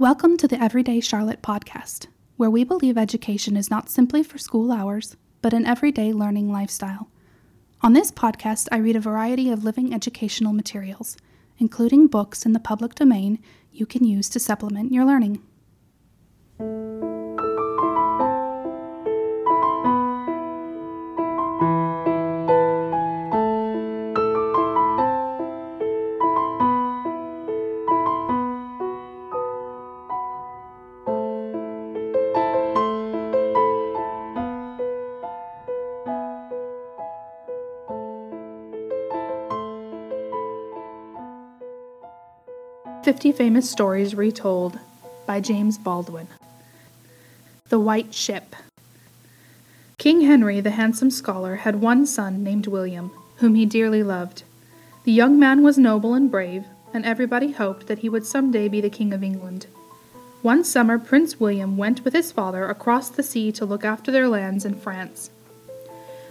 [0.00, 2.06] Welcome to the Everyday Charlotte podcast,
[2.38, 7.10] where we believe education is not simply for school hours, but an everyday learning lifestyle.
[7.82, 11.18] On this podcast, I read a variety of living educational materials,
[11.58, 13.40] including books in the public domain
[13.74, 15.42] you can use to supplement your learning.
[43.02, 44.78] 50 Famous Stories Retold
[45.26, 46.28] by James Baldwin.
[47.70, 48.54] The White Ship.
[49.96, 54.42] King Henry, the handsome scholar, had one son named William, whom he dearly loved.
[55.04, 58.68] The young man was noble and brave, and everybody hoped that he would some day
[58.68, 59.66] be the King of England.
[60.42, 64.28] One summer, Prince William went with his father across the sea to look after their
[64.28, 65.30] lands in France.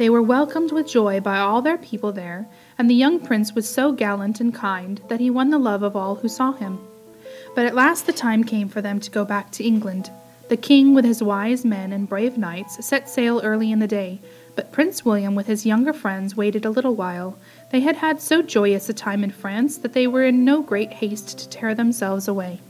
[0.00, 2.48] They were welcomed with joy by all their people there,
[2.78, 5.94] and the young prince was so gallant and kind that he won the love of
[5.94, 6.78] all who saw him.
[7.54, 10.10] But at last the time came for them to go back to England.
[10.48, 14.20] The king, with his wise men and brave knights, set sail early in the day,
[14.56, 17.36] but Prince William, with his younger friends, waited a little while.
[17.70, 20.94] They had had so joyous a time in France that they were in no great
[20.94, 22.60] haste to tear themselves away.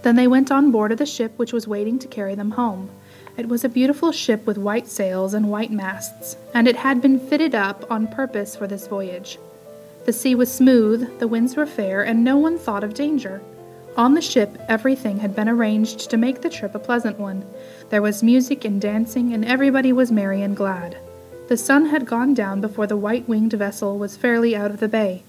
[0.00, 2.88] Then they went on board of the ship which was waiting to carry them home.
[3.34, 7.18] It was a beautiful ship with white sails and white masts, and it had been
[7.18, 9.38] fitted up on purpose for this voyage.
[10.04, 13.40] The sea was smooth, the winds were fair, and no one thought of danger.
[13.96, 17.44] On the ship, everything had been arranged to make the trip a pleasant one.
[17.88, 20.98] There was music and dancing, and everybody was merry and glad.
[21.48, 24.88] The sun had gone down before the white winged vessel was fairly out of the
[24.88, 25.22] bay.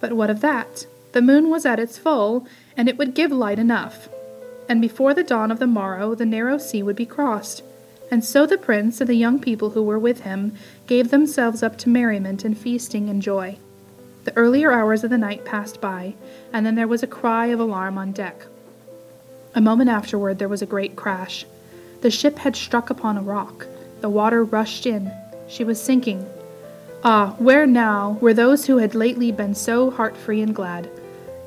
[0.00, 0.86] But what of that?
[1.12, 4.08] The moon was at its full, and it would give light enough
[4.68, 7.62] and before the dawn of the morrow the narrow sea would be crossed.
[8.10, 10.52] And so the prince and the young people who were with him
[10.86, 13.58] gave themselves up to merriment and feasting and joy.
[14.24, 16.14] The earlier hours of the night passed by,
[16.52, 18.46] and then there was a cry of alarm on deck.
[19.54, 21.46] A moment afterward there was a great crash.
[22.02, 23.66] The ship had struck upon a rock.
[24.00, 25.10] The water rushed in.
[25.48, 26.26] She was sinking.
[27.02, 30.90] Ah, where now were those who had lately been so heart free and glad?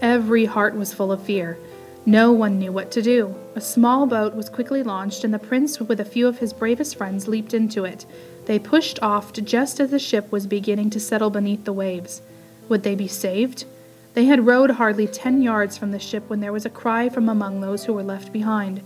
[0.02, 1.58] Every heart was full of fear
[2.06, 3.36] no one knew what to do.
[3.56, 6.96] A small boat was quickly launched, and the prince, with a few of his bravest
[6.96, 8.06] friends, leaped into it.
[8.46, 12.22] They pushed off just as the ship was beginning to settle beneath the waves.
[12.68, 13.66] Would they be saved?
[14.14, 17.30] They had rowed hardly ten yards from the ship when there was a cry from
[17.30, 18.82] among those who were left behind.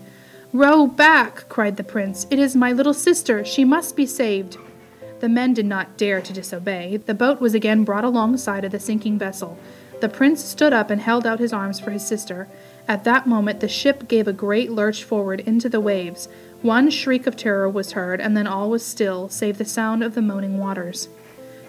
[0.51, 1.47] Row back!
[1.49, 2.27] cried the prince.
[2.29, 3.45] It is my little sister.
[3.45, 4.57] She must be saved.
[5.19, 6.97] The men did not dare to disobey.
[6.97, 9.57] The boat was again brought alongside of the sinking vessel.
[10.03, 12.49] The prince stood up and held out his arms for his sister.
[12.89, 16.27] At that moment, the ship gave a great lurch forward into the waves.
[16.61, 20.13] One shriek of terror was heard, and then all was still, save the sound of
[20.13, 21.07] the moaning waters.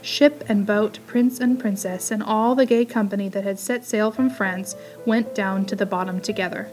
[0.02, 4.10] Ship and boat, prince and princess, and all the gay company that had set sail
[4.10, 4.74] from France
[5.06, 6.64] went down to the bottom together.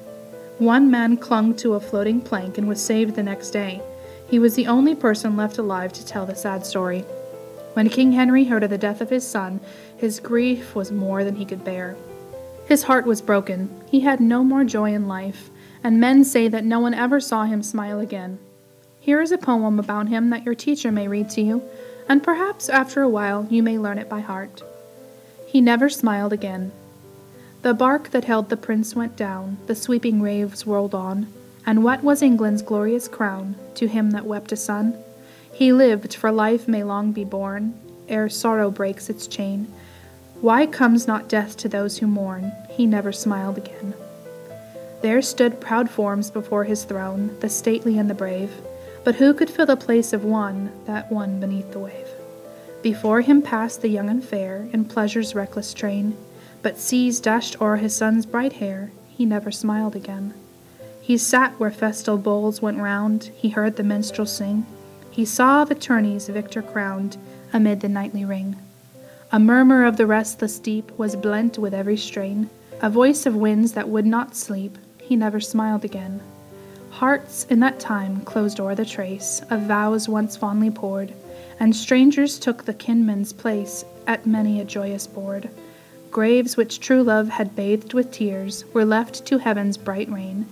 [0.57, 3.83] One man clung to a floating plank and was saved the next day.
[4.27, 7.05] He was the only person left alive to tell the sad story.
[7.73, 9.61] When King Henry heard of the death of his son,
[9.97, 11.95] his grief was more than he could bear.
[12.65, 13.69] His heart was broken.
[13.89, 15.49] He had no more joy in life,
[15.83, 18.39] and men say that no one ever saw him smile again.
[18.99, 21.63] Here is a poem about him that your teacher may read to you,
[22.09, 24.61] and perhaps after a while you may learn it by heart.
[25.47, 26.71] He never smiled again.
[27.61, 31.27] The bark that held the prince went down, the sweeping waves rolled on,
[31.65, 34.97] and what was England's glorious crown to him that wept a son?
[35.53, 39.67] He lived, for life may long be borne, ere sorrow breaks its chain,
[40.41, 42.51] why comes not death to those who mourn?
[42.67, 43.93] He never smiled again.
[45.03, 48.51] There stood proud forms before his throne, the stately and the brave,
[49.03, 52.07] but who could fill the place of one, that one beneath the wave?
[52.81, 56.17] Before him passed the young and fair, in pleasure's reckless train,
[56.63, 60.33] but seas dashed o'er his son's bright hair, he never smiled again.
[61.01, 64.65] He sat where festal bowls went round, he heard the minstrel sing,
[65.11, 67.17] he saw the tourneys victor crowned
[67.53, 68.55] amid the nightly ring.
[69.31, 72.49] A murmur of the restless deep was blent with every strain,
[72.81, 74.77] a voice of winds that would not sleep.
[74.97, 76.21] He never smiled again.
[76.89, 81.13] Hearts in that time closed o'er the trace of vows once fondly poured,
[81.59, 85.49] and strangers took the kinman's place at many a joyous board.
[86.09, 90.45] Graves which true love had bathed with tears were left to heaven's bright rain.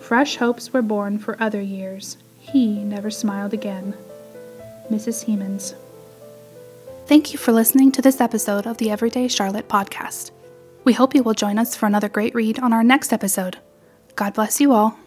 [0.00, 2.16] Fresh hopes were born for other years.
[2.52, 3.94] He never smiled again.
[4.90, 5.24] Mrs.
[5.26, 5.74] Hemans.
[7.06, 10.30] Thank you for listening to this episode of the Everyday Charlotte podcast.
[10.84, 13.58] We hope you will join us for another great read on our next episode.
[14.16, 14.98] God bless you all.